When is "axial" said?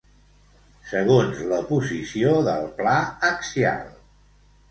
3.31-3.85